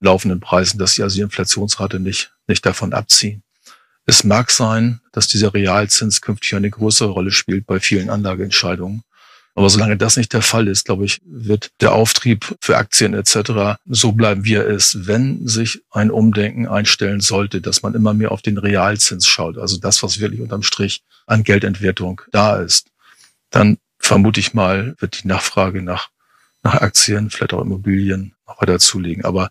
laufenden 0.00 0.40
Preisen, 0.40 0.78
dass 0.78 0.94
sie 0.94 1.02
also 1.02 1.16
die 1.16 1.22
Inflationsrate 1.22 2.00
nicht, 2.00 2.32
nicht 2.46 2.64
davon 2.64 2.94
abziehen. 2.94 3.42
Es 4.06 4.24
mag 4.24 4.50
sein, 4.50 5.00
dass 5.12 5.28
dieser 5.28 5.52
Realzins 5.52 6.20
künftig 6.22 6.54
eine 6.54 6.70
größere 6.70 7.10
Rolle 7.10 7.30
spielt 7.30 7.66
bei 7.66 7.78
vielen 7.78 8.08
Anlageentscheidungen. 8.08 9.02
Aber 9.54 9.68
solange 9.68 9.96
das 9.96 10.16
nicht 10.16 10.32
der 10.32 10.42
Fall 10.42 10.68
ist, 10.68 10.86
glaube 10.86 11.04
ich, 11.04 11.20
wird 11.24 11.70
der 11.80 11.92
Auftrieb 11.92 12.56
für 12.62 12.78
Aktien 12.78 13.12
etc. 13.12 13.78
so 13.84 14.12
bleiben, 14.12 14.44
wie 14.44 14.54
er 14.54 14.64
ist. 14.64 15.06
Wenn 15.06 15.46
sich 15.46 15.82
ein 15.90 16.10
Umdenken 16.10 16.66
einstellen 16.66 17.20
sollte, 17.20 17.60
dass 17.60 17.82
man 17.82 17.94
immer 17.94 18.14
mehr 18.14 18.32
auf 18.32 18.40
den 18.40 18.56
Realzins 18.56 19.26
schaut, 19.26 19.58
also 19.58 19.76
das, 19.76 20.02
was 20.02 20.20
wirklich 20.20 20.40
unterm 20.40 20.62
Strich 20.62 21.02
an 21.26 21.42
Geldentwertung 21.42 22.22
da 22.32 22.56
ist, 22.60 22.88
dann 23.50 23.76
vermute 23.98 24.40
ich 24.40 24.54
mal, 24.54 24.94
wird 24.98 25.22
die 25.22 25.28
Nachfrage 25.28 25.82
nach 25.82 26.08
nach 26.62 26.74
Aktien, 26.74 27.30
vielleicht 27.30 27.54
auch 27.54 27.62
Immobilien 27.62 28.34
noch 28.46 28.60
weiter 28.60 28.78
zulegen. 28.78 29.24
Aber 29.24 29.50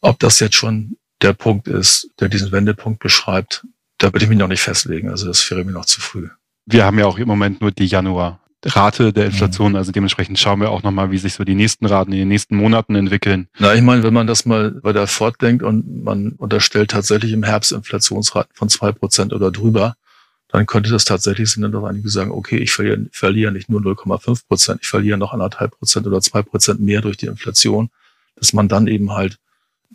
ob 0.00 0.18
das 0.18 0.40
jetzt 0.40 0.56
schon 0.56 0.96
der 1.22 1.32
Punkt 1.32 1.68
ist, 1.68 2.10
der 2.20 2.28
diesen 2.28 2.52
Wendepunkt 2.52 3.00
beschreibt, 3.00 3.66
da 3.98 4.12
würde 4.12 4.24
ich 4.24 4.28
mich 4.28 4.38
noch 4.38 4.48
nicht 4.48 4.62
festlegen. 4.62 5.10
Also 5.10 5.26
das 5.26 5.48
wäre 5.50 5.64
mir 5.64 5.72
noch 5.72 5.84
zu 5.84 6.00
früh. 6.00 6.28
Wir 6.66 6.84
haben 6.84 6.98
ja 6.98 7.06
auch 7.06 7.18
im 7.18 7.26
Moment 7.26 7.60
nur 7.60 7.72
die 7.72 7.86
Januar-Rate 7.86 9.12
der 9.12 9.26
Inflation. 9.26 9.72
Mhm. 9.72 9.76
Also 9.76 9.90
dementsprechend 9.90 10.38
schauen 10.38 10.60
wir 10.60 10.70
auch 10.70 10.82
nochmal, 10.82 11.10
wie 11.10 11.18
sich 11.18 11.34
so 11.34 11.44
die 11.44 11.54
nächsten 11.54 11.86
Raten 11.86 12.12
in 12.12 12.18
den 12.18 12.28
nächsten 12.28 12.56
Monaten 12.56 12.94
entwickeln. 12.94 13.48
Na, 13.58 13.74
ich 13.74 13.82
meine, 13.82 14.02
wenn 14.02 14.14
man 14.14 14.26
das 14.26 14.44
mal 14.44 14.80
weiter 14.84 15.06
fortdenkt 15.06 15.62
und 15.62 16.04
man 16.04 16.32
unterstellt 16.32 16.92
tatsächlich 16.92 17.32
im 17.32 17.42
Herbst 17.42 17.72
Inflationsraten 17.72 18.54
von 18.54 18.68
zwei 18.68 18.92
Prozent 18.92 19.32
oder 19.32 19.50
drüber, 19.50 19.96
dann 20.48 20.66
könnte 20.66 20.90
das 20.90 21.04
tatsächlich 21.04 21.50
sein, 21.50 21.70
dass 21.70 21.84
einige 21.84 22.08
sagen, 22.08 22.30
okay, 22.30 22.56
ich 22.56 22.72
verliere, 22.72 23.06
verliere 23.12 23.52
nicht 23.52 23.68
nur 23.68 23.80
0,5 23.80 24.46
Prozent, 24.48 24.80
ich 24.82 24.88
verliere 24.88 25.18
noch 25.18 25.32
anderthalb 25.32 25.78
Prozent 25.78 26.06
oder 26.06 26.20
zwei 26.20 26.42
Prozent 26.42 26.80
mehr 26.80 27.02
durch 27.02 27.18
die 27.18 27.26
Inflation, 27.26 27.90
dass 28.36 28.52
man 28.52 28.68
dann 28.68 28.86
eben 28.86 29.12
halt 29.12 29.38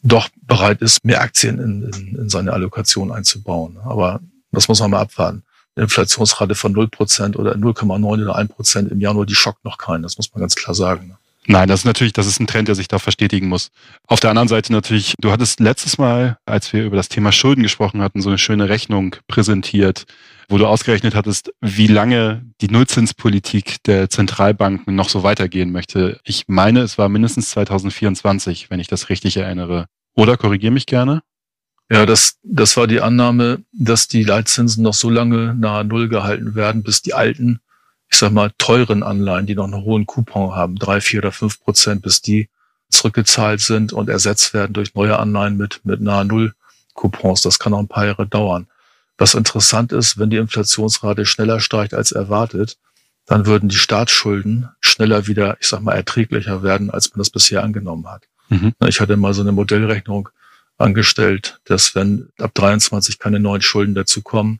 doch 0.04 0.30
bereit 0.42 0.82
ist, 0.82 1.04
mehr 1.06 1.22
Aktien 1.22 1.60
in, 1.60 1.84
in, 1.84 2.16
in 2.20 2.30
seine 2.30 2.54
Allokation 2.54 3.12
einzubauen. 3.12 3.78
Aber 3.84 4.20
das 4.52 4.68
muss 4.68 4.80
man 4.80 4.92
mal 4.92 5.02
abwarten. 5.02 5.44
Eine 5.76 5.86
Inflationsrate 5.86 6.54
von 6.54 6.72
0 6.72 6.88
Prozent 6.90 7.36
oder 7.36 7.56
0,9 7.56 8.22
oder 8.22 8.36
1 8.36 8.52
Prozent 8.52 8.92
im 8.92 9.00
Januar, 9.00 9.26
die 9.26 9.36
schockt 9.36 9.66
noch 9.66 9.78
keinen. 9.78 10.04
Das 10.04 10.18
muss 10.18 10.32
man 10.34 10.42
ganz 10.42 10.56
klar 10.56 10.76
sagen. 10.76 11.18
Nein, 11.46 11.68
das 11.68 11.82
ist 11.82 11.86
natürlich, 11.86 12.14
das 12.14 12.28
ist 12.28 12.40
ein 12.40 12.48
Trend, 12.48 12.68
der 12.68 12.76
sich 12.76 12.88
da 12.88 13.00
verstetigen 13.00 13.50
muss. 13.50 13.72
Auf 14.08 14.20
der 14.20 14.30
anderen 14.30 14.48
Seite 14.48 14.72
natürlich, 14.72 15.16
du 15.20 15.32
hattest 15.32 15.60
letztes 15.60 15.98
Mal, 15.98 16.38
als 16.46 16.72
wir 16.72 16.86
über 16.86 16.96
das 16.96 17.10
Thema 17.10 17.32
Schulden 17.32 17.64
gesprochen 17.64 18.02
hatten, 18.02 18.22
so 18.22 18.30
eine 18.30 18.38
schöne 18.38 18.70
Rechnung 18.70 19.16
präsentiert, 19.28 20.06
wo 20.50 20.58
du 20.58 20.68
ausgerechnet 20.68 21.16
hattest, 21.16 21.52
wie 21.62 21.88
lange 21.88 22.46
die 22.62 22.70
Nullzinspolitik 22.70 23.84
der 23.84 24.10
Zentralbanken 24.10 24.96
noch 24.96 25.10
so 25.10 25.24
weitergehen 25.24 25.72
möchte. 25.72 26.20
Ich 26.24 26.46
meine, 26.48 26.82
es 26.82 26.98
war 26.98 27.10
mindestens 27.10 27.50
2024, 27.52 28.70
wenn 28.70 28.80
ich 28.80 28.88
das 28.88 29.10
richtig 29.10 29.38
erinnere. 29.38 29.88
Oder 30.16 30.38
korrigiere 30.38 30.74
mich 30.74 30.86
gerne. 30.86 31.22
Ja, 31.92 32.06
das, 32.06 32.38
das 32.44 32.78
war 32.78 32.88
die 32.88 33.02
Annahme, 33.02 33.64
dass 33.72 34.08
die 34.08 34.24
Leitzinsen 34.24 34.84
noch 34.84 34.94
so 34.94 35.10
lange 35.10 35.54
nahe 35.56 35.84
Null 35.84 36.10
gehalten 36.10 36.56
werden, 36.56 36.84
bis 36.84 37.02
die 37.02 37.14
alten 37.14 37.60
ich 38.14 38.20
sag 38.20 38.32
mal, 38.32 38.52
teuren 38.60 39.02
Anleihen, 39.02 39.48
die 39.48 39.56
noch 39.56 39.64
einen 39.64 39.84
hohen 39.84 40.06
Coupon 40.06 40.56
haben, 40.56 40.76
drei, 40.76 41.02
vier 41.02 41.22
oder 41.22 41.32
fünf 41.32 41.60
Prozent, 41.60 42.04
bis 42.04 42.22
die 42.22 42.48
zurückgezahlt 42.90 43.60
sind 43.60 43.92
und 43.92 44.08
ersetzt 44.08 44.54
werden 44.54 44.74
durch 44.74 44.94
neue 44.94 45.18
Anleihen 45.18 45.58
mit, 45.58 45.82
mit 45.84 46.00
nahe 46.00 46.24
Null 46.24 46.54
Coupons. 46.94 47.42
Das 47.42 47.58
kann 47.58 47.74
auch 47.74 47.80
ein 47.80 47.88
paar 47.88 48.06
Jahre 48.06 48.28
dauern. 48.28 48.68
Was 49.18 49.36
interessant 49.36 49.92
ist, 49.92 50.18
wenn 50.18 50.30
die 50.30 50.38
Inflationsrate 50.38 51.26
schneller 51.26 51.60
steigt 51.60 51.94
als 51.94 52.12
erwartet, 52.12 52.78
dann 53.26 53.46
würden 53.46 53.70
die 53.70 53.78
Staatsschulden 53.78 54.70
schneller 54.82 55.28
wieder, 55.28 55.58
ich 55.62 55.68
sag 55.68 55.82
mal, 55.82 55.94
erträglicher 55.94 56.64
werden, 56.64 56.90
als 56.90 57.12
man 57.12 57.20
das 57.20 57.30
bisher 57.30 57.64
angenommen 57.64 58.08
hat. 58.10 58.24
Mhm. 58.50 58.74
Ich 58.88 59.00
hatte 59.00 59.16
mal 59.16 59.34
so 59.34 59.42
eine 59.42 59.52
Modellrechnung 59.52 60.30
angestellt, 60.78 61.60
dass 61.66 61.96
wenn 61.96 62.30
ab 62.40 62.54
23 62.54 63.20
keine 63.20 63.40
neuen 63.40 63.62
Schulden 63.62 63.96
dazu 63.96 64.22
kommen, 64.22 64.60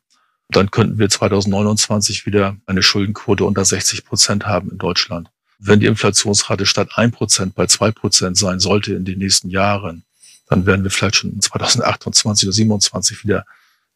dann 0.50 0.72
könnten 0.72 1.00
wir 1.00 1.10
2029 1.10 2.26
wieder 2.26 2.56
eine 2.66 2.84
Schuldenquote 2.84 3.44
unter 3.44 3.66
60 3.66 4.06
Prozent 4.06 4.46
haben 4.46 4.70
in 4.70 4.78
Deutschland. 4.78 5.30
Wenn 5.60 5.80
die 5.80 5.88
Inflationsrate 5.88 6.66
statt 6.66 6.90
ein 6.96 7.12
Prozent 7.12 7.56
bei 7.56 7.66
zwei 7.68 7.92
Prozent 7.92 8.38
sein 8.38 8.60
sollte 8.60 8.94
in 8.94 9.06
den 9.06 9.20
nächsten 9.20 9.50
Jahren, 9.50 10.04
dann 10.48 10.66
werden 10.66 10.84
wir 10.84 10.92
vielleicht 10.92 11.16
schon 11.16 11.40
2028 11.40 12.48
oder 12.48 12.54
27 12.54 13.24
wieder 13.24 13.46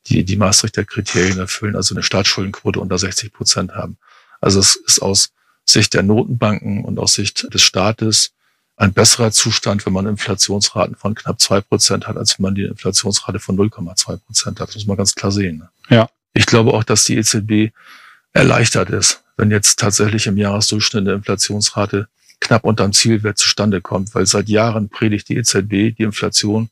die, 0.10 0.24
die 0.24 0.36
Maastrichter 0.36 0.86
Kriterien 0.86 1.40
erfüllen, 1.40 1.76
also 1.76 1.94
eine 1.94 2.04
Staatsschuldenquote 2.04 2.80
unter 2.80 2.98
60 2.98 3.34
Prozent 3.34 3.74
haben. 3.74 3.98
Also 4.42 4.60
es 4.60 4.76
ist 4.76 5.02
aus 5.02 5.32
Sicht 5.66 5.94
der 5.94 6.04
Notenbanken 6.04 6.86
und 6.86 7.00
aus 7.00 7.16
Sicht 7.16 7.54
des 7.54 7.62
Staates 7.62 8.32
ein 8.78 8.94
besserer 8.94 9.32
Zustand, 9.32 9.86
wenn 9.86 9.94
man 9.94 10.06
Inflationsraten 10.06 10.96
von 10.96 11.16
knapp 11.16 11.42
zwei 11.42 11.62
Prozent 11.62 12.08
hat, 12.08 12.16
als 12.16 12.38
wenn 12.38 12.44
man 12.44 12.56
die 12.56 12.64
Inflationsrate 12.64 13.40
von 13.40 13.58
0,2 13.58 14.18
Prozent 14.18 14.60
hat. 14.60 14.70
Das 14.70 14.76
muss 14.76 14.86
man 14.86 14.98
ganz 14.98 15.16
klar 15.16 15.32
sehen. 15.32 15.58
Ne? 15.58 15.70
Ja, 15.90 16.10
ich 16.34 16.46
glaube 16.46 16.74
auch, 16.74 16.84
dass 16.84 17.04
die 17.04 17.18
EZB 17.18 17.74
erleichtert 18.34 18.92
ist, 18.92 19.24
wenn 19.36 19.50
jetzt 19.50 19.80
tatsächlich 19.80 20.28
im 20.28 20.38
Jahresdurchschnitt 20.38 21.02
eine 21.02 21.14
Inflationsrate 21.14 22.08
knapp 22.40 22.66
unterm 22.66 22.94
Zielwert 22.94 23.40
zustande 23.40 23.82
kommt, 23.82 24.14
weil 24.14 24.28
seit 24.28 24.48
Jahren 24.48 24.90
predigt 24.90 25.28
die 25.30 25.38
EZB, 25.38 25.98
die 25.98 26.04
Inflation 26.04 26.70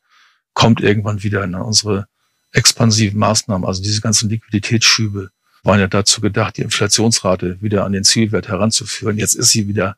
kommt 0.53 0.81
irgendwann 0.81 1.23
wieder 1.23 1.43
in 1.43 1.55
unsere 1.55 2.07
expansiven 2.55 3.19
Maßnahmen, 3.19 3.67
also 3.67 3.81
diese 3.81 4.01
ganzen 4.01 4.29
Liquiditätsschübe 4.29 5.29
waren 5.63 5.79
ja 5.79 5.87
dazu 5.87 6.21
gedacht, 6.21 6.57
die 6.57 6.61
Inflationsrate 6.61 7.61
wieder 7.61 7.85
an 7.85 7.91
den 7.91 8.03
Zielwert 8.03 8.47
heranzuführen. 8.47 9.17
Jetzt 9.17 9.33
ist 9.33 9.49
sie 9.49 9.67
wieder 9.67 9.97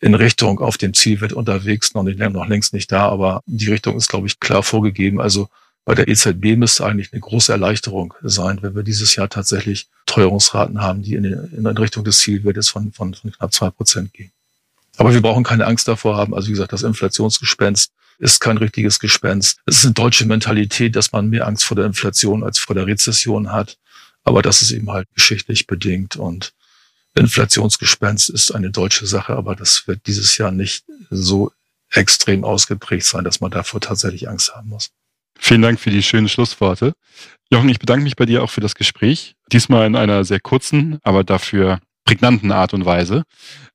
in 0.00 0.14
Richtung 0.14 0.60
auf 0.60 0.78
dem 0.78 0.94
Zielwert 0.94 1.32
unterwegs, 1.32 1.94
noch, 1.94 2.04
nicht, 2.04 2.18
noch 2.18 2.46
längst 2.46 2.72
nicht 2.72 2.92
da, 2.92 3.08
aber 3.08 3.42
die 3.46 3.70
Richtung 3.70 3.96
ist, 3.96 4.08
glaube 4.08 4.28
ich, 4.28 4.38
klar 4.38 4.62
vorgegeben. 4.62 5.20
Also 5.20 5.48
bei 5.84 5.94
der 5.94 6.06
EZB 6.06 6.56
müsste 6.56 6.86
eigentlich 6.86 7.12
eine 7.12 7.20
große 7.20 7.50
Erleichterung 7.50 8.14
sein, 8.22 8.58
wenn 8.62 8.76
wir 8.76 8.84
dieses 8.84 9.16
Jahr 9.16 9.28
tatsächlich 9.28 9.88
Teuerungsraten 10.06 10.80
haben, 10.80 11.02
die 11.02 11.14
in, 11.14 11.24
in 11.24 11.66
Richtung 11.66 12.04
des 12.04 12.18
Zielwertes 12.18 12.68
von, 12.68 12.92
von, 12.92 13.14
von 13.14 13.32
knapp 13.32 13.52
zwei 13.52 13.70
Prozent 13.70 14.12
gehen. 14.12 14.30
Aber 14.98 15.12
wir 15.12 15.22
brauchen 15.22 15.44
keine 15.44 15.66
Angst 15.66 15.88
davor 15.88 16.16
haben. 16.16 16.34
Also 16.34 16.48
wie 16.48 16.52
gesagt, 16.52 16.72
das 16.72 16.82
Inflationsgespenst 16.82 17.90
ist 18.18 18.40
kein 18.40 18.58
richtiges 18.58 18.98
Gespenst. 18.98 19.60
Es 19.66 19.78
ist 19.78 19.84
eine 19.84 19.94
deutsche 19.94 20.26
Mentalität, 20.26 20.96
dass 20.96 21.12
man 21.12 21.30
mehr 21.30 21.46
Angst 21.46 21.64
vor 21.64 21.76
der 21.76 21.86
Inflation 21.86 22.42
als 22.42 22.58
vor 22.58 22.74
der 22.74 22.86
Rezession 22.86 23.52
hat. 23.52 23.78
Aber 24.24 24.42
das 24.42 24.62
ist 24.62 24.72
eben 24.72 24.90
halt 24.90 25.08
geschichtlich 25.14 25.66
bedingt 25.66 26.16
und 26.16 26.52
Inflationsgespenst 27.14 28.30
ist 28.30 28.54
eine 28.54 28.70
deutsche 28.70 29.06
Sache, 29.06 29.34
aber 29.34 29.56
das 29.56 29.88
wird 29.88 30.06
dieses 30.06 30.38
Jahr 30.38 30.52
nicht 30.52 30.84
so 31.10 31.50
extrem 31.90 32.44
ausgeprägt 32.44 33.06
sein, 33.06 33.24
dass 33.24 33.40
man 33.40 33.50
davor 33.50 33.80
tatsächlich 33.80 34.28
Angst 34.28 34.54
haben 34.54 34.68
muss. 34.68 34.90
Vielen 35.38 35.62
Dank 35.62 35.80
für 35.80 35.90
die 35.90 36.02
schönen 36.02 36.28
Schlussworte. 36.28 36.92
Jochen, 37.50 37.68
ich 37.68 37.78
bedanke 37.78 38.04
mich 38.04 38.16
bei 38.16 38.26
dir 38.26 38.42
auch 38.42 38.50
für 38.50 38.60
das 38.60 38.74
Gespräch. 38.74 39.34
Diesmal 39.52 39.86
in 39.86 39.96
einer 39.96 40.24
sehr 40.24 40.40
kurzen, 40.40 40.98
aber 41.02 41.24
dafür 41.24 41.80
prägnanten 42.08 42.50
Art 42.52 42.72
und 42.72 42.86
Weise. 42.86 43.24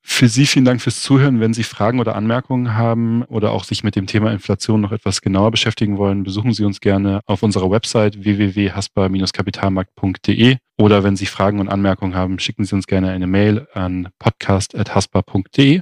Für 0.02 0.28
Sie 0.28 0.48
vielen 0.48 0.66
Dank 0.66 0.82
fürs 0.82 1.04
Zuhören. 1.04 1.40
Wenn 1.40 1.54
Sie 1.54 1.64
Fragen 1.64 2.00
oder 2.00 2.16
Anmerkungen 2.16 2.74
haben 2.74 3.22
oder 3.26 3.52
auch 3.52 3.64
sich 3.64 3.84
mit 3.84 3.96
dem 3.96 4.08
Thema 4.08 4.32
Inflation 4.32 4.82
noch 4.82 4.92
etwas 4.92 5.22
genauer 5.22 5.52
beschäftigen 5.52 6.00
wollen, 6.00 6.24
besuchen 6.24 6.52
Sie 6.52 6.66
uns 6.66 6.82
gerne 6.82 7.22
auf 7.28 7.44
unserer 7.44 7.70
Website 7.70 8.24
www.haspa-kapitalmarkt.de 8.24 10.58
oder 10.80 11.04
wenn 11.04 11.16
Sie 11.16 11.28
Fragen 11.28 11.60
und 11.60 11.70
Anmerkungen 11.70 12.16
haben, 12.16 12.40
schicken 12.40 12.66
Sie 12.66 12.74
uns 12.74 12.88
gerne 12.88 13.12
eine 13.12 13.28
Mail 13.28 13.68
an 13.76 14.10
podcast.haspa.de. 14.18 15.82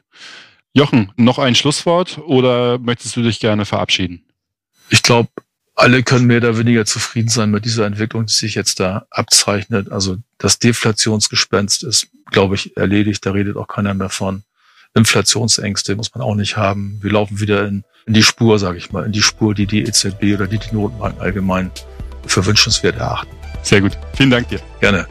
Jochen, 0.74 1.14
noch 1.16 1.40
ein 1.40 1.56
Schlusswort 1.56 2.18
oder 2.18 2.80
möchtest 2.80 3.16
du 3.16 3.22
dich 3.22 3.40
gerne 3.40 3.64
verabschieden? 3.64 4.26
Ich 4.90 5.04
glaube, 5.04 5.30
alle 5.76 6.04
können 6.04 6.28
mehr 6.28 6.40
oder 6.40 6.58
weniger 6.58 6.86
zufrieden 6.86 7.30
sein 7.30 7.50
mit 7.50 7.64
dieser 7.64 7.86
Entwicklung, 7.86 8.26
die 8.26 8.34
sich 8.34 8.56
jetzt 8.56 8.82
da 8.82 9.06
abzeichnet. 9.10 9.90
Also 9.90 10.18
das 10.38 10.60
Deflationsgespenst 10.60 11.84
ist, 11.84 12.10
glaube 12.32 12.56
ich, 12.56 12.76
erledigt. 12.78 13.26
Da 13.26 13.32
redet 13.32 13.58
auch 13.58 13.68
keiner 13.68 13.94
mehr 13.94 14.10
von. 14.10 14.44
Inflationsängste 14.94 15.96
muss 15.96 16.14
man 16.14 16.24
auch 16.24 16.36
nicht 16.36 16.58
haben. 16.58 17.00
Wir 17.02 17.12
laufen 17.12 17.40
wieder 17.40 17.66
in, 17.68 17.84
in 18.06 18.14
die 18.14 18.24
Spur, 18.24 18.60
sage 18.60 18.78
ich 18.78 18.92
mal, 18.92 19.06
in 19.06 19.12
die 19.12 19.22
Spur, 19.22 19.54
die 19.54 19.68
die 19.68 19.84
EZB 19.84 20.34
oder 20.34 20.48
die 20.48 20.58
die 20.58 20.76
Notenbanken 20.76 21.22
allgemein 21.22 21.72
für 22.26 22.46
wünschenswert 22.46 22.98
erachten. 22.98 23.36
Sehr 23.62 23.82
gut. 23.82 23.98
Vielen 24.16 24.32
Dank 24.32 24.50
dir. 24.50 24.60
Gerne. 24.80 25.08